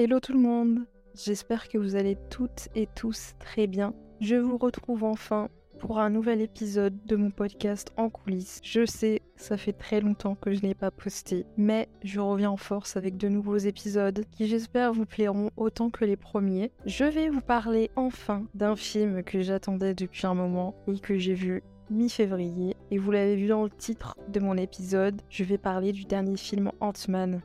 Hello 0.00 0.20
tout 0.20 0.32
le 0.32 0.38
monde, 0.38 0.86
j'espère 1.16 1.68
que 1.68 1.76
vous 1.76 1.96
allez 1.96 2.16
toutes 2.30 2.68
et 2.76 2.86
tous 2.86 3.32
très 3.40 3.66
bien. 3.66 3.94
Je 4.20 4.36
vous 4.36 4.56
retrouve 4.56 5.02
enfin 5.02 5.48
pour 5.80 5.98
un 5.98 6.08
nouvel 6.08 6.40
épisode 6.40 7.04
de 7.06 7.16
mon 7.16 7.32
podcast 7.32 7.90
en 7.96 8.08
coulisses. 8.08 8.60
Je 8.62 8.86
sais, 8.86 9.22
ça 9.34 9.56
fait 9.56 9.72
très 9.72 10.00
longtemps 10.00 10.36
que 10.36 10.52
je 10.52 10.62
n'ai 10.62 10.76
pas 10.76 10.92
posté, 10.92 11.46
mais 11.56 11.88
je 12.04 12.20
reviens 12.20 12.52
en 12.52 12.56
force 12.56 12.96
avec 12.96 13.16
de 13.16 13.28
nouveaux 13.28 13.56
épisodes 13.56 14.24
qui 14.30 14.46
j'espère 14.46 14.92
vous 14.92 15.04
plairont 15.04 15.50
autant 15.56 15.90
que 15.90 16.04
les 16.04 16.16
premiers. 16.16 16.70
Je 16.86 17.02
vais 17.02 17.28
vous 17.28 17.40
parler 17.40 17.90
enfin 17.96 18.46
d'un 18.54 18.76
film 18.76 19.24
que 19.24 19.40
j'attendais 19.40 19.94
depuis 19.94 20.28
un 20.28 20.34
moment 20.34 20.76
et 20.86 21.00
que 21.00 21.18
j'ai 21.18 21.34
vu 21.34 21.60
mi-février. 21.90 22.76
Et 22.92 22.98
vous 22.98 23.10
l'avez 23.10 23.34
vu 23.34 23.48
dans 23.48 23.64
le 23.64 23.70
titre 23.70 24.14
de 24.28 24.38
mon 24.38 24.56
épisode, 24.56 25.20
je 25.28 25.42
vais 25.42 25.58
parler 25.58 25.90
du 25.90 26.04
dernier 26.04 26.36
film 26.36 26.70
Ant-Man 26.78 27.42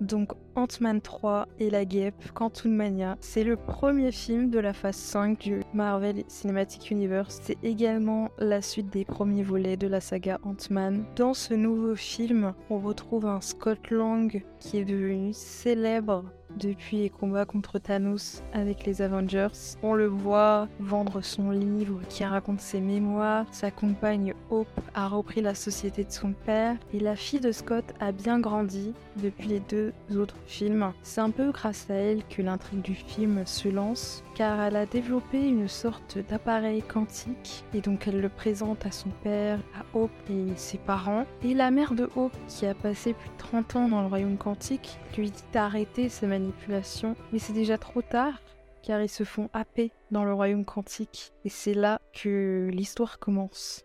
donc 0.00 0.32
Ant-Man 0.54 1.00
3 1.00 1.46
et 1.58 1.70
la 1.70 1.84
guêpe 1.84 2.32
Quantum 2.32 2.72
Mania. 2.72 3.16
C'est 3.20 3.44
le 3.44 3.56
premier 3.56 4.12
film 4.12 4.50
de 4.50 4.58
la 4.58 4.72
phase 4.72 4.96
5 4.96 5.38
du 5.38 5.60
Marvel 5.72 6.24
Cinematic 6.28 6.90
Universe. 6.90 7.40
C'est 7.42 7.58
également 7.62 8.30
la 8.38 8.62
suite 8.62 8.90
des 8.90 9.04
premiers 9.04 9.42
volets 9.42 9.76
de 9.76 9.86
la 9.86 10.00
saga 10.00 10.38
Ant-Man. 10.42 11.04
Dans 11.16 11.34
ce 11.34 11.54
nouveau 11.54 11.94
film, 11.94 12.54
on 12.70 12.78
retrouve 12.78 13.26
un 13.26 13.40
Scott 13.40 13.90
Lang 13.90 14.44
qui 14.58 14.78
est 14.78 14.84
devenu 14.84 15.32
célèbre 15.32 16.24
depuis 16.56 16.98
les 16.98 17.10
combats 17.10 17.44
contre 17.44 17.78
Thanos 17.78 18.42
avec 18.52 18.84
les 18.86 19.02
Avengers. 19.02 19.48
On 19.82 19.94
le 19.94 20.06
voit 20.06 20.68
vendre 20.80 21.20
son 21.20 21.50
livre 21.50 22.00
qui 22.08 22.24
raconte 22.24 22.60
ses 22.60 22.80
mémoires. 22.80 23.46
Sa 23.52 23.70
compagne 23.70 24.34
Hope 24.50 24.68
a 24.94 25.08
repris 25.08 25.40
la 25.40 25.54
société 25.54 26.04
de 26.04 26.12
son 26.12 26.32
père 26.32 26.76
et 26.92 27.00
la 27.00 27.16
fille 27.16 27.40
de 27.40 27.52
Scott 27.52 27.84
a 28.00 28.12
bien 28.12 28.40
grandi 28.40 28.94
depuis 29.16 29.48
les 29.48 29.60
deux 29.60 29.92
autres 30.16 30.36
films. 30.46 30.92
C'est 31.02 31.20
un 31.20 31.30
peu 31.30 31.50
grâce 31.50 31.90
à 31.90 31.94
elle 31.94 32.24
que 32.24 32.42
l'intrigue 32.42 32.82
du 32.82 32.94
film 32.94 33.42
se 33.44 33.68
lance 33.68 34.22
car 34.34 34.60
elle 34.60 34.76
a 34.76 34.86
développé 34.86 35.48
une 35.48 35.68
sorte 35.68 36.18
d'appareil 36.28 36.82
quantique 36.82 37.64
et 37.74 37.80
donc 37.80 38.06
elle 38.06 38.20
le 38.20 38.28
présente 38.28 38.86
à 38.86 38.92
son 38.92 39.10
père, 39.22 39.58
Hope 39.94 40.10
et 40.30 40.56
ses 40.56 40.78
parents. 40.78 41.26
Et 41.42 41.54
la 41.54 41.70
mère 41.70 41.94
de 41.94 42.08
Hope, 42.16 42.36
qui 42.46 42.66
a 42.66 42.74
passé 42.74 43.14
plus 43.14 43.28
de 43.28 43.36
30 43.38 43.76
ans 43.76 43.88
dans 43.88 44.02
le 44.02 44.08
royaume 44.08 44.36
quantique, 44.36 44.98
lui 45.16 45.30
dit 45.30 45.44
d'arrêter 45.52 46.08
ses 46.08 46.26
manipulations, 46.26 47.16
mais 47.32 47.38
c'est 47.38 47.52
déjà 47.52 47.78
trop 47.78 48.02
tard 48.02 48.40
car 48.82 49.02
ils 49.02 49.08
se 49.08 49.24
font 49.24 49.50
happer 49.52 49.92
dans 50.10 50.24
le 50.24 50.32
royaume 50.32 50.64
quantique 50.64 51.32
et 51.44 51.50
c'est 51.50 51.74
là 51.74 52.00
que 52.14 52.70
l'histoire 52.72 53.18
commence. 53.18 53.84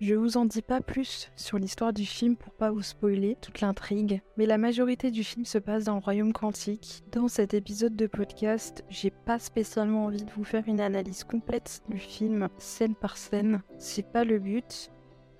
Je 0.00 0.16
vous 0.16 0.36
en 0.36 0.46
dis 0.46 0.62
pas 0.62 0.80
plus 0.80 1.30
sur 1.36 1.58
l'histoire 1.58 1.92
du 1.92 2.04
film 2.04 2.34
pour 2.34 2.52
pas 2.52 2.72
vous 2.72 2.82
spoiler 2.82 3.36
toute 3.40 3.60
l'intrigue, 3.60 4.20
mais 4.36 4.46
la 4.46 4.58
majorité 4.58 5.12
du 5.12 5.22
film 5.22 5.44
se 5.44 5.58
passe 5.58 5.84
dans 5.84 5.94
le 5.94 6.00
royaume 6.00 6.32
quantique. 6.32 7.04
Dans 7.12 7.28
cet 7.28 7.54
épisode 7.54 7.94
de 7.94 8.08
podcast, 8.08 8.84
j'ai 8.90 9.12
pas 9.12 9.38
spécialement 9.38 10.06
envie 10.06 10.24
de 10.24 10.30
vous 10.32 10.42
faire 10.42 10.64
une 10.66 10.80
analyse 10.80 11.22
complète 11.22 11.82
du 11.88 11.98
film 11.98 12.48
scène 12.58 12.96
par 12.96 13.16
scène, 13.16 13.62
c'est 13.78 14.10
pas 14.10 14.24
le 14.24 14.40
but, 14.40 14.90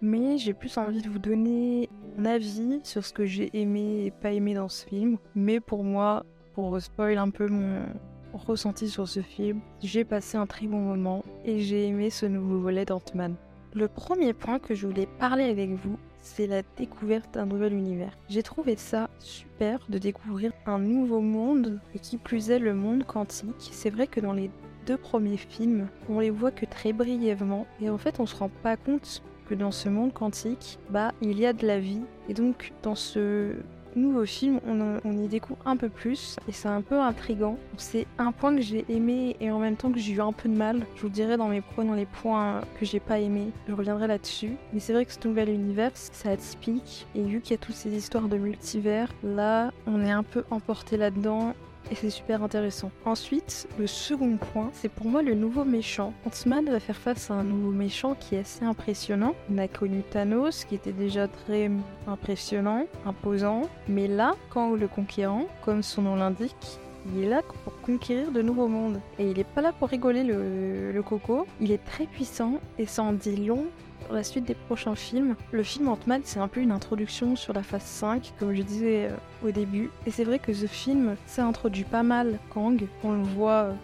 mais 0.03 0.37
j'ai 0.37 0.53
plus 0.53 0.77
envie 0.77 1.01
de 1.01 1.09
vous 1.09 1.21
donner 1.21 1.89
mon 2.19 2.25
avis 2.27 2.81
sur 2.83 3.05
ce 3.05 3.13
que 3.13 3.25
j'ai 3.25 3.51
aimé 3.55 4.05
et 4.05 4.11
pas 4.11 4.33
aimé 4.33 4.53
dans 4.53 4.69
ce 4.69 4.85
film. 4.85 5.17
Mais 5.35 5.61
pour 5.61 5.85
moi, 5.85 6.25
pour 6.55 6.79
spoiler 6.83 7.17
un 7.17 7.31
peu 7.31 7.47
mon 7.47 7.87
ressenti 8.35 8.89
sur 8.89 9.09
ce 9.09 9.21
film, 9.21 9.61
j'ai 9.81 10.05
passé 10.05 10.37
un 10.37 10.47
très 10.47 10.67
bon 10.67 10.81
moment 10.81 11.23
et 11.45 11.61
j'ai 11.61 11.87
aimé 11.87 12.11
ce 12.11 12.27
nouveau 12.27 12.59
volet 12.59 12.85
d'Ant-Man. 12.85 13.37
Le 13.75 13.89
premier 13.89 14.35
point 14.35 14.59
que 14.59 14.75
je 14.75 14.87
voulais 14.87 15.09
parler 15.19 15.45
avec 15.45 15.71
vous, 15.71 15.97
c'est 16.21 16.47
la 16.47 16.63
découverte 16.77 17.35
d'un 17.35 17.47
nouvel 17.47 17.73
univers. 17.73 18.17
J'ai 18.29 18.43
trouvé 18.43 18.77
ça 18.77 19.09
super 19.19 19.81
de 19.89 19.99
découvrir 19.99 20.53
un 20.67 20.79
nouveau 20.79 21.21
monde, 21.21 21.81
et 21.95 21.99
qui 21.99 22.19
plus 22.19 22.51
est 22.51 22.59
le 22.59 22.75
monde 22.75 23.05
quantique. 23.05 23.71
C'est 23.73 23.91
vrai 23.91 24.07
que 24.07 24.21
dans 24.21 24.35
les 24.35 24.51
deux 24.87 24.99
premiers 24.99 25.39
films, 25.39 25.89
on 26.09 26.21
les 26.21 26.31
voit 26.31 26.51
que 26.51 26.67
très 26.67 26.93
brièvement, 26.93 27.67
et 27.81 27.89
en 27.89 27.99
fait 27.99 28.21
on 28.21 28.27
se 28.27 28.37
rend 28.37 28.51
pas 28.63 28.77
compte 28.77 29.23
dans 29.55 29.71
ce 29.71 29.89
monde 29.89 30.13
quantique, 30.13 30.79
bah 30.91 31.13
il 31.21 31.39
y 31.39 31.47
a 31.47 31.53
de 31.53 31.67
la 31.67 31.79
vie. 31.79 32.03
Et 32.29 32.35
donc 32.35 32.73
dans 32.83 32.95
ce 32.95 33.55
nouveau 33.97 34.25
film, 34.25 34.61
on, 34.67 35.13
y 35.13 35.29
découvre 35.29 35.59
un 35.67 35.77
peu 35.77 35.89
plus 35.89 36.37
et 36.49 36.53
c'est 36.53 36.69
un 36.69 36.83
peu 36.83 37.01
intrigant. 37.01 37.59
C'est 37.77 38.07
un 38.19 38.33
point 38.33 38.55
que 38.55 38.63
j'ai 38.63 38.85
aimé 38.89 39.37
et 39.41 39.51
en 39.51 39.59
même 39.59 39.77
temps 39.77 39.91
que 39.91 39.99
j'ai 39.99 40.13
eu 40.13 40.21
un 40.21 40.33
peu 40.33 40.49
de 40.49 40.55
mal. 40.55 40.87
Je 40.97 41.03
vous 41.03 41.09
dirai 41.09 41.37
dans 41.37 41.49
mes 41.49 41.61
pros, 41.61 41.83
dans 41.85 41.95
les 41.95 42.07
points 42.07 42.61
que 42.79 42.87
j'ai 42.87 43.01
pas 43.01 43.19
aimé, 43.19 43.51
je 43.69 43.75
reviendrai 43.75 44.07
là-dessus. 44.07 44.53
Mais 44.73 44.81
c'est 44.81 44.93
vrai 44.93 45.05
que 45.05 45.13
ce 45.13 45.27
nouvel 45.27 45.49
univers, 45.51 45.91
c'est 45.95 46.31
atypique 46.31 47.07
et 47.15 47.23
vu 47.23 47.41
qu'il 47.41 47.53
y 47.53 47.55
a 47.55 47.59
toutes 47.59 47.75
ces 47.75 47.95
histoires 47.95 48.29
de 48.29 48.37
multivers, 48.37 49.13
là, 49.23 49.73
on 49.87 50.05
est 50.05 50.11
un 50.11 50.23
peu 50.23 50.45
emporté 50.51 50.97
là-dedans 50.97 51.55
et 51.91 51.95
c'est 51.95 52.11
super 52.11 52.43
intéressant. 52.43 52.91
Ensuite, 53.05 53.69
le 53.79 53.87
second 53.87 54.37
point, 54.37 54.71
c'est 54.73 54.89
pour 54.89 55.07
moi 55.07 55.23
le 55.23 55.35
nouveau 55.35 55.65
méchant. 55.65 56.13
Ant-Man 56.27 56.71
va 56.71 56.81
faire 56.81 56.97
face 56.97 57.31
à 57.31 57.35
un 57.35 57.45
nouveau 57.45 57.71
méchant 57.71 58.15
qui 58.15 58.37
est 58.37 58.41
assez 58.41 58.65
impressionnant. 58.65 59.35
On 59.51 59.59
a 59.59 59.69
connu 59.69 60.03
Thanos 60.03 60.65
qui 60.65 60.75
était 60.75 60.93
déjà 60.93 61.29
très 61.29 61.71
impressionnant, 62.07 62.87
imposant, 63.07 63.63
mais 63.89 64.09
là, 64.09 64.35
Kang 64.51 64.79
le 64.79 64.89
conquérant, 64.89 65.47
comme 65.65 65.83
son 65.83 66.03
nom 66.03 66.17
l'indique, 66.17 66.79
il 67.07 67.25
est 67.25 67.29
là 67.29 67.43
pour 67.65 67.81
conquérir 67.81 68.31
de 68.31 68.43
nouveaux 68.43 68.69
mondes. 68.69 69.01
Et 69.19 69.31
il 69.31 69.39
est 69.39 69.45
pas 69.45 69.61
là 69.61 69.73
pour 69.73 69.89
rigoler 69.89 70.25
le, 70.25 71.03
coco. 71.03 71.47
Il 71.61 71.73
est 71.73 71.85
très 71.85 72.07
puissant 72.07 72.61
et 72.79 72.87
ça 72.87 73.03
en 73.03 73.13
dit 73.13 73.37
long 73.37 73.67
la 74.11 74.23
suite 74.23 74.45
des 74.45 74.55
prochains 74.55 74.95
films. 74.95 75.37
Le 75.53 75.63
film 75.63 75.89
Ant-Man, 75.89 76.23
c'est 76.25 76.41
un 76.41 76.49
peu 76.49 76.61
une 76.61 76.73
introduction 76.73 77.37
sur 77.37 77.53
la 77.53 77.63
phase 77.63 77.83
5, 77.83 78.35
comme 78.39 78.55
je 78.55 78.63
disais 78.63 79.07
euh, 79.07 79.49
au 79.49 79.51
début. 79.51 79.91
Et 80.07 80.11
c'est 80.11 80.25
vrai 80.25 80.39
que 80.39 80.53
ce 80.53 80.67
film, 80.67 81.17
ça 81.27 81.47
introduit 81.47 81.85
pas 81.85 82.03
mal 82.03 82.39
Kang. 82.51 82.87
On 83.05 83.13
le 83.13 83.23
voit 83.23 83.51
euh, 83.65 83.75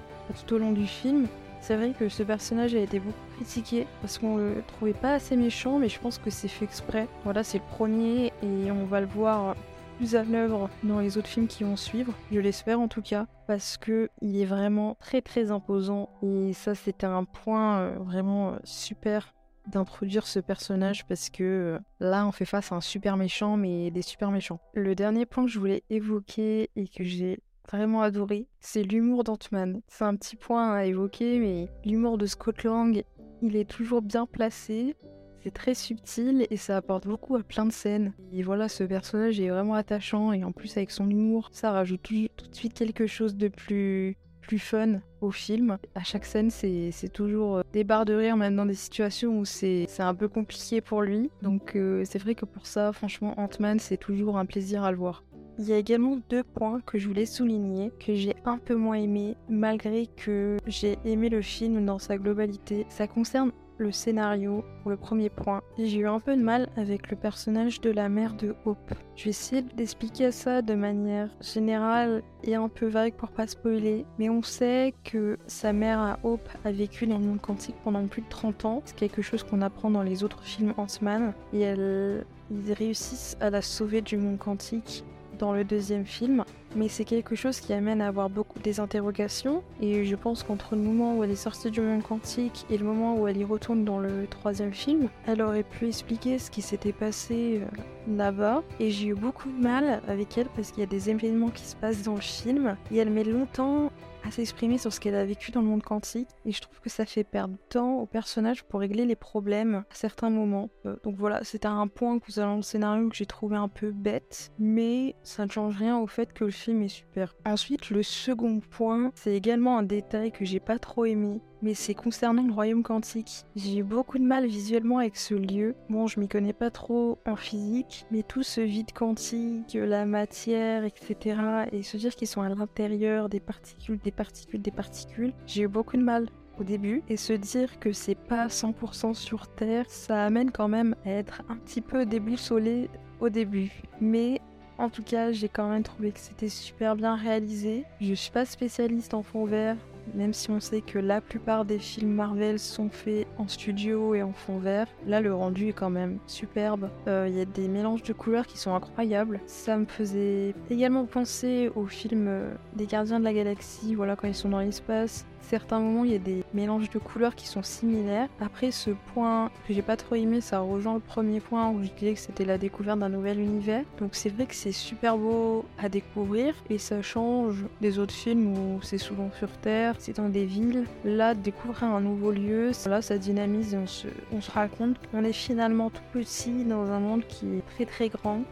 tout 0.47 0.55
au 0.55 0.59
long 0.59 0.73
du 0.73 0.87
film. 0.87 1.27
C'est 1.61 1.77
vrai 1.77 1.93
que 1.99 2.09
ce 2.09 2.23
personnage 2.23 2.75
a 2.75 2.79
été 2.79 3.01
beaucoup 3.01 3.19
critiqué 3.37 3.87
parce 4.01 4.19
qu'on 4.19 4.37
le 4.37 4.63
trouvait 4.67 4.93
pas 4.93 5.15
assez 5.15 5.37
méchant, 5.37 5.79
mais 5.79 5.89
je 5.89 5.99
pense 5.99 6.19
que 6.19 6.31
c'est 6.31 6.49
fait 6.49 6.65
exprès. 6.65 7.09
Voilà, 7.25 7.43
c'est 7.43 7.59
le 7.59 7.65
premier 7.71 8.33
et 8.43 8.71
on 8.71 8.85
va 8.85 9.01
le 9.01 9.07
voir 9.07 9.57
plus 9.99 10.15
à 10.15 10.23
l'œuvre 10.23 10.71
dans 10.85 11.01
les 11.01 11.19
autres 11.19 11.27
films 11.27 11.49
qui 11.49 11.65
vont 11.65 11.77
suivre. 11.77 12.15
Je 12.31 12.39
l'espère 12.39 12.81
en 12.81 12.87
tout 12.89 13.03
cas 13.03 13.27
parce 13.49 13.77
que 13.77 14.09
il 14.23 14.41
est 14.41 14.45
vraiment 14.45 14.97
très 15.01 15.21
très 15.21 15.51
imposant 15.51 16.09
et 16.23 16.53
ça 16.53 16.75
c'était 16.75 17.07
un 17.07 17.25
point 17.25 17.81
euh, 17.81 17.99
vraiment 17.99 18.57
super 18.63 19.35
d'introduire 19.67 20.27
ce 20.27 20.39
personnage 20.39 21.05
parce 21.07 21.31
que 21.31 21.43
euh, 21.43 21.79
là 21.99 22.27
on 22.27 22.33
fait 22.33 22.45
face 22.45 22.71
à 22.71 22.77
un 22.77 22.81
super 22.81 23.17
méchant 23.17 23.57
mais 23.57 23.91
des 23.91 24.03
super 24.03 24.31
méchants. 24.31 24.61
Le 24.73 24.95
dernier 24.95 25.27
point 25.27 25.45
que 25.45 25.51
je 25.51 25.59
voulais 25.59 25.83
évoquer 25.91 26.71
et 26.77 26.87
que 26.87 27.03
j'ai 27.03 27.41
vraiment 27.69 28.01
adoré, 28.01 28.47
c'est 28.61 28.85
l'humour 28.85 29.25
d'Ant-Man. 29.25 29.83
C'est 29.89 30.05
un 30.05 30.15
petit 30.15 30.37
point 30.37 30.73
à 30.75 30.85
évoquer 30.85 31.41
mais 31.41 31.69
l'humour 31.85 32.19
de 32.19 32.27
Scott 32.27 32.63
Lang, 32.63 33.03
il 33.43 33.57
est 33.57 33.69
toujours 33.69 34.01
bien 34.01 34.27
placé. 34.27 34.95
C'est 35.43 35.53
très 35.53 35.75
subtil 35.75 36.47
et 36.51 36.57
ça 36.57 36.77
apporte 36.77 37.07
beaucoup 37.07 37.37
à 37.37 37.43
plein 37.43 37.67
de 37.67 37.73
scènes. 37.73 38.13
Et 38.33 38.43
voilà, 38.43 38.69
ce 38.69 38.85
personnage 38.85 39.41
est 39.41 39.49
vraiment 39.49 39.75
attachant 39.75 40.33
et 40.33 40.45
en 40.45 40.53
plus 40.53 40.77
avec 40.77 40.91
son 40.91 41.09
humour, 41.09 41.49
ça 41.53 41.73
rajoute 41.73 42.03
tout 42.03 42.49
de 42.49 42.55
suite 42.55 42.75
quelque 42.75 43.07
chose 43.07 43.37
de 43.37 43.49
plus 43.49 44.17
plus 44.49 44.59
fun 44.59 45.01
au 45.21 45.31
film. 45.31 45.77
À 45.95 46.03
chaque 46.03 46.25
scène, 46.25 46.51
c'est 46.51 47.13
toujours 47.13 47.59
euh, 47.59 47.63
des 47.75 47.85
barres 47.85 48.07
de 48.07 48.15
rire, 48.15 48.37
même 48.39 48.57
dans 48.57 48.65
des 48.65 48.73
situations 48.73 49.39
où 49.39 49.45
c'est 49.45 49.87
un 49.99 50.15
peu 50.15 50.27
compliqué 50.27 50.81
pour 50.81 51.03
lui. 51.03 51.31
Donc 51.43 51.77
euh, 51.77 52.03
c'est 52.07 52.19
vrai 52.19 52.35
que 52.35 52.47
pour 52.47 52.67
ça, 52.67 52.93
franchement, 52.95 53.35
Ant-Man, 53.39 53.79
c'est 53.79 53.99
toujours 53.99 54.39
un 54.39 54.47
plaisir 54.47 54.85
à 54.85 54.91
le 54.91 54.97
voir. 54.97 55.23
Il 55.59 55.69
y 55.69 55.73
a 55.73 55.77
également 55.77 56.19
deux 56.31 56.45
points 56.45 56.81
que 56.87 56.99
je 56.99 57.09
voulais 57.09 57.27
souligner, 57.27 57.91
que 57.99 58.15
j'ai 58.15 58.37
un 58.45 58.59
peu 58.59 58.75
moins 58.75 58.95
aimé, 58.95 59.37
malgré 59.49 60.07
que 60.07 60.57
j'ai 60.67 60.99
aimé 61.05 61.29
le 61.29 61.43
film 61.43 61.85
dans 61.85 61.99
sa 61.99 62.17
globalité. 62.17 62.87
Ça 62.89 63.07
concerne 63.07 63.53
le 63.79 63.93
scénario, 63.93 64.65
pour 64.83 64.91
le 64.91 64.97
premier 64.97 65.31
point. 65.31 65.63
J'ai 65.79 65.99
eu 65.99 66.07
un 66.07 66.21
peu 66.21 66.37
de 66.37 66.43
mal 66.43 66.69
avec 66.77 67.11
le 67.11 67.17
personnage 67.17 67.81
de 67.81 67.91
la 67.91 68.09
mère 68.09 68.35
de 68.35 68.55
Hope. 68.65 68.95
Je 69.17 69.25
vais 69.25 69.31
essayer 69.31 69.63
d'expliquer 69.63 70.31
ça 70.31 70.63
de 70.63 70.75
manière 70.75 71.29
générale 71.41 72.23
et 72.45 72.55
un 72.55 72.69
peu 72.69 72.87
vague 72.87 73.15
pour 73.15 73.31
pas 73.31 73.47
spoiler, 73.47 74.05
mais 74.19 74.29
on 74.29 74.43
sait 74.43 74.95
que 75.05 75.39
sa 75.47 75.73
mère 75.73 76.01
à 76.01 76.19
Hope 76.23 76.49
a 76.65 76.73
vécu 76.73 77.07
dans 77.07 77.19
le 77.19 77.25
monde 77.25 77.41
quantique 77.41 77.77
pendant 77.85 78.07
plus 78.07 78.23
de 78.23 78.29
30 78.29 78.65
ans. 78.65 78.83
C'est 78.85 78.97
quelque 78.97 79.23
chose 79.23 79.43
qu'on 79.43 79.63
apprend 79.63 79.91
dans 79.91 80.03
les 80.03 80.25
autres 80.25 80.43
films 80.43 80.75
Ant-Man 80.77 81.33
et 81.53 81.61
elle, 81.61 82.25
ils 82.51 82.73
réussissent 82.73 83.37
à 83.41 83.51
la 83.51 83.63
sauver 83.63 84.01
du 84.01 84.17
monde 84.17 84.39
quantique 84.39 85.05
dans 85.39 85.53
le 85.53 85.65
deuxième 85.65 86.05
film, 86.05 86.45
mais 86.77 86.89
c'est 86.89 87.05
quelque 87.05 87.35
chose 87.35 87.61
qui 87.61 87.73
amène 87.73 88.01
à 88.01 88.09
avoir 88.09 88.31
beaucoup 88.31 88.59
des 88.61 88.81
interrogations. 88.81 89.63
Et 89.81 90.05
je 90.05 90.17
pense 90.17 90.43
qu'entre 90.43 90.75
le 90.75 90.83
moment 90.83 91.17
où 91.17 91.25
elle 91.25 91.31
est 91.31 91.37
sortie 91.37 91.71
du 91.71 91.81
monde 91.81 92.03
quantique 92.03 92.67
et 92.71 92.79
le 92.79 92.85
moment 92.85 93.17
où 93.17 93.27
elle 93.29 93.37
y 93.37 93.45
retourne 93.45 93.85
dans 93.85 93.99
le 93.99 94.27
troisième 94.27 94.73
film, 94.73 95.09
elle 95.27 95.43
aurait 95.43 95.63
pu 95.63 95.89
expliquer 95.89 96.39
ce 96.39 96.51
qui 96.51 96.63
s'était 96.63 96.93
passé 96.93 97.61
euh, 97.63 98.17
là-bas. 98.17 98.63
Et 98.81 98.91
j'ai 98.91 99.09
eu 99.09 99.15
beaucoup 99.15 99.49
de 99.51 99.63
mal 99.63 100.03
avec 100.09 100.37
elle 100.39 100.49
parce 100.55 100.71
qu'il 100.71 100.81
y 100.81 100.87
a 100.87 100.89
des 100.89 101.11
événements 101.11 101.51
qui 101.51 101.65
se 101.65 101.77
passent 101.77 102.03
dans 102.03 102.15
le 102.15 102.21
film 102.21 102.77
et 102.91 102.99
elle 102.99 103.11
met 103.11 103.25
longtemps 103.25 103.91
à 104.25 104.31
s'exprimer 104.31 104.79
sur 104.79 104.93
ce 104.93 105.01
qu'elle 105.01 105.15
a 105.15 105.25
vécu 105.25 105.51
dans 105.51 105.61
le 105.61 105.67
monde 105.67 105.83
quantique. 105.83 106.29
Et 106.45 106.53
je 106.53 106.61
trouve 106.61 106.81
que 106.81 106.91
ça 106.91 107.07
fait 107.07 107.25
perdre 107.25 107.57
temps 107.69 107.97
au 107.99 108.07
personnage 108.07 108.65
pour 108.65 108.81
régler 108.81 109.05
les 109.05 109.17
problèmes 109.17 109.85
à 109.91 109.95
certains 109.95 110.31
moments. 110.31 110.71
Euh, 110.87 110.97
donc 111.05 111.17
voilà, 111.17 111.45
c'était 111.45 111.69
un 111.69 111.87
point 111.89 112.19
que 112.19 112.33
dans 112.39 112.57
le 112.57 112.63
scénario 112.63 113.09
que 113.09 113.17
j'ai 113.17 113.27
trouvé 113.27 113.57
un 113.57 113.69
peu 113.69 113.91
bête, 113.91 114.53
mais 114.59 115.15
ça 115.23 115.47
ne 115.47 115.51
change 115.51 115.77
rien 115.77 115.99
au 115.99 116.07
fait 116.07 116.33
que 116.33 116.45
le 116.45 116.51
film 116.51 116.83
est 116.83 116.89
super. 116.89 117.35
Ensuite, 117.47 117.91
le 117.91 118.03
second 118.03 118.61
point, 118.61 119.13
c'est 119.15 119.35
également 119.35 119.79
un 119.79 119.83
détail 119.83 120.33
que 120.33 120.45
j'ai 120.45 120.61
pas 120.61 120.79
trop 120.79 121.05
aimé 121.05 121.41
mais 121.63 121.75
c'est 121.75 121.95
concernant 121.95 122.47
le 122.47 122.53
royaume 122.53 122.83
quantique. 122.83 123.45
J'ai 123.57 123.79
eu 123.79 123.83
beaucoup 123.83 124.19
de 124.19 124.25
mal 124.25 124.47
visuellement 124.47 124.99
avec 124.99 125.17
ce 125.17 125.35
lieu. 125.35 125.75
Bon, 125.89 126.07
je 126.07 126.21
m'y 126.21 126.29
connais 126.29 126.53
pas 126.53 126.71
trop 126.71 127.19
en 127.27 127.37
physique, 127.37 128.07
mais 128.11 128.23
tout 128.23 128.43
ce 128.43 128.61
vide 128.61 128.93
quantique, 128.93 129.75
la 129.75 130.07
matière, 130.07 130.85
etc., 130.85 131.41
et 131.73 131.83
se 131.83 131.97
dire 131.97 132.15
qu'ils 132.15 132.29
sont 132.29 132.43
à 132.43 132.49
l'intérieur 132.49 133.29
des 133.29 133.41
particules, 133.41 133.99
des 133.99 134.13
particules, 134.13 134.63
des 134.63 134.71
particules, 134.71 135.33
j'ai 135.47 135.63
eu 135.63 135.69
beaucoup 135.69 135.97
de 135.97 136.03
mal 136.03 136.29
au 136.59 136.65
début 136.65 137.03
et 137.09 137.17
se 137.17 137.33
dire 137.33 137.79
que 137.79 137.93
c'est 137.93 138.15
pas 138.15 138.49
100% 138.49 139.15
sur 139.15 139.49
Terre, 139.49 139.85
ça 139.89 140.25
amène 140.25 140.51
quand 140.51 140.69
même 140.69 140.95
à 141.05 141.11
être 141.11 141.43
un 141.49 141.57
petit 141.57 141.81
peu 141.81 142.05
déboussolé 142.07 142.91
au 143.21 143.29
début. 143.29 143.73
Mais 144.01 144.41
en 144.79 144.91
tout 144.91 145.03
cas, 145.03 145.33
j'ai 145.33 145.49
quand 145.49 145.69
même 145.69 145.83
trouvé 145.83 146.13
que 146.13 146.21
c'était 146.21 146.49
super 146.49 146.97
bien 146.97 147.17
réalisé. 147.17 147.85
Je 148.01 148.15
suis 148.15 148.31
pas 148.31 148.45
spécialiste 148.45 149.15
en 149.15 149.23
fond 149.23 149.45
vert 149.45 149.77
même 150.15 150.33
si 150.33 150.51
on 150.51 150.61
sait 150.61 150.81
que 150.81 150.99
la 150.99 151.21
plupart 151.21 151.65
des 151.65 151.79
films 151.79 152.13
Marvel 152.13 152.59
sont 152.59 152.89
faits 152.91 153.27
en 153.37 153.49
studio 153.49 154.15
et 154.15 154.23
en 154.23 154.33
fond 154.33 154.59
vert, 154.59 154.87
là 155.07 155.21
le 155.21 155.35
rendu 155.35 155.69
est 155.69 155.73
quand 155.73 155.91
même 155.91 156.19
superbe. 156.27 156.91
Euh, 157.07 157.27
il 157.29 157.37
y 157.37 157.41
a 157.41 157.45
des 157.45 157.69
mélanges 157.69 158.03
de 158.03 158.13
couleurs 158.13 158.47
qui 158.47 158.59
sont 158.59 158.75
incroyables. 158.75 159.41
Ça 159.47 159.77
me 159.77 159.87
faisait 159.87 160.55
également 160.71 161.05
penser 161.07 161.71
au 161.75 161.87
film 161.87 162.27
euh, 162.29 162.55
des 162.75 162.87
Gardiens 162.87 163.19
de 163.19 163.25
la 163.25 163.33
Galaxie, 163.33 163.95
voilà 163.95 164.17
quand 164.17 164.29
ils 164.29 164.35
sont 164.35 164.51
dans 164.51 164.61
l'espace 164.61 165.27
certains 165.43 165.81
moments, 165.81 166.05
il 166.05 166.13
y 166.13 166.15
a 166.15 166.19
des 166.19 166.45
mélanges 166.55 166.91
de 166.91 166.99
couleurs 166.99 167.35
qui 167.35 167.47
sont 167.47 167.63
similaires. 167.63 168.29
Après, 168.41 168.71
ce 168.71 168.91
point 169.15 169.51
que 169.67 169.75
j'ai 169.75 169.83
pas 169.83 169.97
trop 169.97 170.15
aimé, 170.15 170.41
ça 170.41 170.61
rejoint 170.61 170.95
le 170.95 171.01
premier 171.01 171.41
point 171.41 171.71
où 171.71 171.83
je 171.83 171.91
disais 171.91 172.15
que 172.15 172.21
c'était 172.21 172.45
la 172.45 172.59
découverte 172.59 172.99
d'un 172.99 173.09
nouvel 173.09 173.41
univers. 173.41 173.85
Donc 173.99 174.11
c'est 174.13 174.29
vrai 174.29 174.47
que 174.47 174.55
c'est 174.55 174.73
super 174.73 175.17
beau 175.17 175.65
à 175.79 175.89
découvrir 175.89 176.55
et 176.71 176.79
ça 176.79 177.03
change 177.03 177.65
des 177.81 177.99
autres 177.99 178.15
films 178.15 178.57
où 178.57 178.81
c'est 178.83 178.99
souvent 178.99 179.31
sur 179.39 179.51
Terre, 179.59 179.95
c'est 179.99 180.17
dans 180.17 180.29
des 180.29 180.45
villes. 180.45 180.85
Là, 181.05 181.35
découvrir 181.35 181.85
un 181.85 182.01
nouveau 182.01 182.33
lieu, 182.33 182.73
là, 182.87 183.03
ça 183.03 183.19
dynamise 183.19 183.75
et 183.75 183.79
on 183.79 183.87
se, 183.87 184.09
on 184.33 184.41
se 184.41 184.51
raconte 184.51 184.97
qu'on 185.11 185.25
est 185.25 185.33
finalement 185.33 185.91
tout 185.91 186.03
petit 186.13 186.65
dans 186.65 186.91
un 186.91 187.01
monde 187.01 187.25
qui 187.27 187.47
est 187.47 187.67
très 187.75 187.87
très 187.87 188.09
grand. 188.09 188.43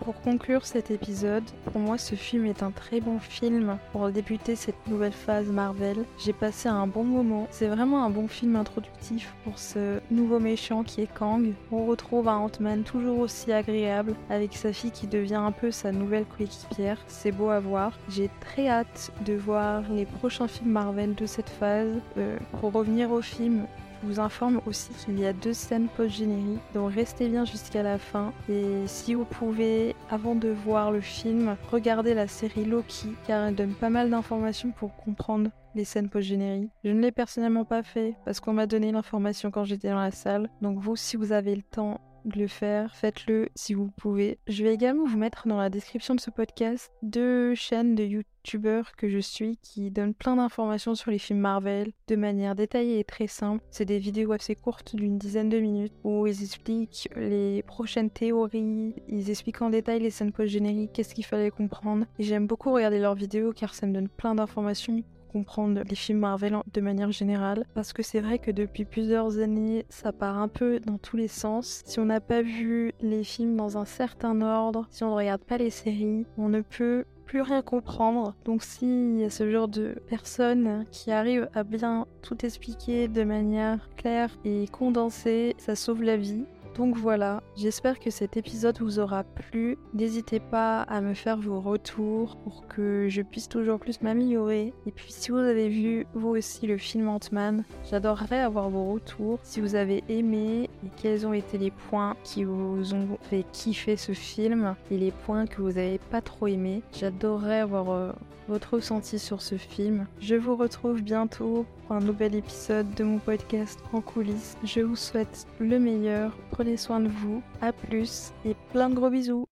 Pour 0.00 0.20
conclure 0.20 0.66
cet 0.66 0.90
épisode, 0.90 1.44
pour 1.64 1.80
moi 1.80 1.98
ce 1.98 2.14
film 2.14 2.46
est 2.46 2.62
un 2.62 2.70
très 2.70 3.00
bon 3.00 3.18
film 3.18 3.78
pour 3.92 4.08
débuter 4.10 4.54
cette 4.54 4.86
nouvelle 4.86 5.12
phase 5.12 5.46
Marvel. 5.46 6.04
J'ai 6.18 6.32
passé 6.32 6.68
un 6.68 6.86
bon 6.86 7.02
moment. 7.02 7.48
C'est 7.50 7.66
vraiment 7.66 8.04
un 8.04 8.10
bon 8.10 8.28
film 8.28 8.56
introductif 8.56 9.34
pour 9.42 9.58
ce 9.58 10.00
nouveau 10.10 10.38
méchant 10.38 10.84
qui 10.84 11.00
est 11.00 11.12
Kang. 11.12 11.52
On 11.72 11.86
retrouve 11.86 12.28
un 12.28 12.36
Ant-Man 12.36 12.82
toujours 12.82 13.18
aussi 13.18 13.52
agréable 13.52 14.14
avec 14.30 14.54
sa 14.54 14.72
fille 14.72 14.92
qui 14.92 15.06
devient 15.06 15.34
un 15.34 15.52
peu 15.52 15.70
sa 15.70 15.92
nouvelle 15.92 16.24
coéquipière. 16.24 16.98
C'est 17.08 17.32
beau 17.32 17.50
à 17.50 17.58
voir. 17.58 17.92
J'ai 18.08 18.30
très 18.40 18.68
hâte 18.68 19.10
de 19.24 19.34
voir 19.34 19.82
les 19.90 20.06
prochains 20.06 20.48
films 20.48 20.70
Marvel 20.70 21.14
de 21.14 21.26
cette 21.26 21.50
phase. 21.50 21.92
Euh, 22.18 22.36
pour 22.60 22.72
revenir 22.72 23.10
au 23.10 23.22
film, 23.22 23.66
je 24.02 24.06
vous 24.06 24.20
informe 24.20 24.60
aussi 24.66 24.90
qu'il 25.04 25.18
y 25.18 25.26
a 25.26 25.32
deux 25.32 25.52
scènes 25.52 25.88
post-génériques, 25.96 26.60
donc 26.74 26.92
restez 26.92 27.28
bien 27.28 27.44
jusqu'à 27.44 27.82
la 27.82 27.98
fin. 27.98 28.32
Et 28.48 28.86
si 28.86 29.14
vous 29.14 29.24
pouvez, 29.24 29.94
avant 30.10 30.34
de 30.34 30.48
voir 30.48 30.90
le 30.90 31.00
film, 31.00 31.56
regardez 31.70 32.14
la 32.14 32.28
série 32.28 32.64
Loki, 32.64 33.12
car 33.26 33.46
elle 33.46 33.54
donne 33.54 33.74
pas 33.74 33.90
mal 33.90 34.10
d'informations 34.10 34.70
pour 34.70 34.94
comprendre 34.96 35.50
les 35.74 35.84
scènes 35.84 36.08
post-génériques. 36.08 36.70
Je 36.84 36.90
ne 36.90 37.00
l'ai 37.00 37.12
personnellement 37.12 37.64
pas 37.64 37.82
fait 37.82 38.14
parce 38.24 38.40
qu'on 38.40 38.52
m'a 38.52 38.66
donné 38.66 38.92
l'information 38.92 39.50
quand 39.50 39.64
j'étais 39.64 39.90
dans 39.90 39.96
la 39.96 40.10
salle. 40.10 40.48
Donc 40.62 40.78
vous, 40.78 40.96
si 40.96 41.16
vous 41.16 41.32
avez 41.32 41.54
le 41.54 41.62
temps, 41.62 42.00
le 42.34 42.46
faire, 42.48 42.94
faites-le 42.96 43.48
si 43.54 43.74
vous 43.74 43.90
pouvez. 43.96 44.38
Je 44.48 44.64
vais 44.64 44.74
également 44.74 45.06
vous 45.06 45.18
mettre 45.18 45.46
dans 45.46 45.58
la 45.58 45.70
description 45.70 46.14
de 46.14 46.20
ce 46.20 46.30
podcast 46.30 46.90
deux 47.02 47.54
chaînes 47.54 47.94
de 47.94 48.04
youtubeurs 48.04 48.96
que 48.96 49.08
je 49.08 49.18
suis 49.18 49.58
qui 49.58 49.90
donnent 49.90 50.14
plein 50.14 50.36
d'informations 50.36 50.94
sur 50.94 51.10
les 51.10 51.18
films 51.18 51.40
Marvel 51.40 51.92
de 52.08 52.16
manière 52.16 52.54
détaillée 52.54 52.98
et 52.98 53.04
très 53.04 53.26
simple. 53.26 53.62
C'est 53.70 53.84
des 53.84 53.98
vidéos 53.98 54.32
assez 54.32 54.54
courtes 54.54 54.96
d'une 54.96 55.18
dizaine 55.18 55.48
de 55.48 55.58
minutes 55.58 55.94
où 56.04 56.26
ils 56.26 56.42
expliquent 56.42 57.08
les 57.16 57.62
prochaines 57.62 58.10
théories, 58.10 58.94
ils 59.08 59.30
expliquent 59.30 59.62
en 59.62 59.70
détail 59.70 60.00
les 60.00 60.10
scènes 60.10 60.32
post-génériques, 60.32 60.92
qu'est-ce 60.92 61.14
qu'il 61.14 61.24
fallait 61.24 61.50
comprendre. 61.50 62.06
Et 62.18 62.24
j'aime 62.24 62.46
beaucoup 62.46 62.72
regarder 62.72 62.98
leurs 62.98 63.14
vidéos 63.14 63.52
car 63.52 63.74
ça 63.74 63.86
me 63.86 63.92
donne 63.92 64.08
plein 64.08 64.34
d'informations 64.34 65.02
comprendre 65.36 65.82
les 65.86 65.96
films 65.96 66.20
Marvel 66.20 66.56
de 66.72 66.80
manière 66.80 67.12
générale 67.12 67.66
parce 67.74 67.92
que 67.92 68.02
c'est 68.02 68.20
vrai 68.20 68.38
que 68.38 68.50
depuis 68.50 68.86
plusieurs 68.86 69.38
années 69.38 69.84
ça 69.90 70.10
part 70.10 70.38
un 70.38 70.48
peu 70.48 70.80
dans 70.80 70.96
tous 70.96 71.18
les 71.18 71.28
sens. 71.28 71.82
Si 71.84 72.00
on 72.00 72.06
n'a 72.06 72.22
pas 72.22 72.40
vu 72.40 72.94
les 73.02 73.22
films 73.22 73.54
dans 73.54 73.76
un 73.76 73.84
certain 73.84 74.40
ordre, 74.40 74.86
si 74.88 75.04
on 75.04 75.10
ne 75.10 75.14
regarde 75.14 75.42
pas 75.44 75.58
les 75.58 75.68
séries, 75.68 76.24
on 76.38 76.48
ne 76.48 76.62
peut 76.62 77.04
plus 77.26 77.42
rien 77.42 77.60
comprendre. 77.60 78.34
Donc 78.46 78.62
s'il 78.62 79.18
y 79.18 79.24
a 79.24 79.30
ce 79.30 79.50
genre 79.50 79.68
de 79.68 79.96
personnes 80.08 80.86
qui 80.90 81.10
arrivent 81.10 81.50
à 81.52 81.64
bien 81.64 82.06
tout 82.22 82.46
expliquer 82.46 83.08
de 83.08 83.22
manière 83.22 83.90
claire 83.96 84.30
et 84.46 84.66
condensée, 84.68 85.54
ça 85.58 85.74
sauve 85.74 86.02
la 86.02 86.16
vie. 86.16 86.46
Donc 86.76 86.94
voilà, 86.94 87.42
j'espère 87.56 87.98
que 87.98 88.10
cet 88.10 88.36
épisode 88.36 88.78
vous 88.80 88.98
aura 88.98 89.24
plu. 89.24 89.78
N'hésitez 89.94 90.40
pas 90.40 90.82
à 90.82 91.00
me 91.00 91.14
faire 91.14 91.38
vos 91.38 91.58
retours 91.58 92.36
pour 92.36 92.68
que 92.68 93.06
je 93.08 93.22
puisse 93.22 93.48
toujours 93.48 93.78
plus 93.78 94.02
m'améliorer. 94.02 94.74
Et 94.84 94.90
puis 94.90 95.10
si 95.10 95.30
vous 95.30 95.38
avez 95.38 95.70
vu 95.70 96.06
vous 96.12 96.28
aussi 96.28 96.66
le 96.66 96.76
film 96.76 97.08
Ant-Man, 97.08 97.64
j'adorerais 97.90 98.40
avoir 98.40 98.68
vos 98.68 98.92
retours. 98.92 99.38
Si 99.42 99.62
vous 99.62 99.74
avez 99.74 100.04
aimé 100.10 100.68
et 100.84 100.90
quels 100.96 101.26
ont 101.26 101.32
été 101.32 101.58
les 101.58 101.70
points 101.70 102.16
qui 102.24 102.44
vous 102.44 102.94
ont 102.94 103.18
fait 103.22 103.44
kiffer 103.52 103.96
ce 103.96 104.12
film 104.12 104.74
et 104.90 104.98
les 104.98 105.10
points 105.10 105.46
que 105.46 105.62
vous 105.62 105.72
n'avez 105.72 105.98
pas 105.98 106.20
trop 106.20 106.46
aimé? 106.46 106.82
J'adorerais 106.92 107.60
avoir 107.60 107.90
euh, 107.90 108.12
votre 108.48 108.74
ressenti 108.74 109.18
sur 109.18 109.42
ce 109.42 109.56
film. 109.56 110.06
Je 110.20 110.36
vous 110.36 110.56
retrouve 110.56 111.02
bientôt 111.02 111.66
pour 111.86 111.96
un 111.96 112.00
nouvel 112.00 112.34
épisode 112.34 112.92
de 112.94 113.04
mon 113.04 113.18
podcast 113.18 113.80
en 113.92 114.00
coulisses. 114.00 114.56
Je 114.64 114.80
vous 114.80 114.96
souhaite 114.96 115.46
le 115.58 115.78
meilleur, 115.78 116.36
prenez 116.50 116.76
soin 116.76 117.00
de 117.00 117.08
vous, 117.08 117.42
à 117.60 117.72
plus 117.72 118.32
et 118.44 118.54
plein 118.72 118.88
de 118.88 118.94
gros 118.94 119.10
bisous. 119.10 119.46